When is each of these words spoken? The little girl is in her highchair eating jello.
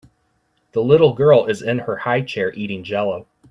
The 0.71 0.81
little 0.81 1.13
girl 1.13 1.45
is 1.45 1.61
in 1.61 1.77
her 1.77 2.01
highchair 2.05 2.51
eating 2.55 2.83
jello. 2.83 3.27